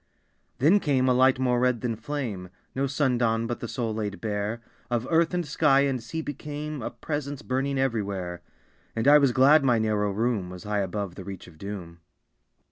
Then 0.57 0.79
came 0.79 1.07
a 1.07 1.13
light 1.13 1.37
more 1.37 1.59
red 1.59 1.81
than 1.81 1.95
flame; 1.95 2.49
No 2.73 2.87
sun 2.87 3.19
dawn, 3.19 3.45
but 3.45 3.59
the 3.59 3.67
soul 3.67 3.93
laid 3.93 4.19
bare 4.19 4.59
Of 4.89 5.07
earth 5.11 5.31
and 5.31 5.45
sky 5.45 5.81
and 5.81 6.01
sea 6.01 6.23
became 6.23 6.81
A 6.81 6.89
presence 6.89 7.43
burning 7.43 7.77
everywhere; 7.77 8.41
And 8.95 9.07
I 9.07 9.19
was 9.19 9.31
glad 9.31 9.63
my 9.63 9.77
narrow 9.77 10.09
room 10.09 10.49
Was 10.49 10.63
high 10.63 10.79
above 10.79 11.13
the 11.13 11.23
reach 11.23 11.45
of 11.45 11.59
doom. 11.59 11.99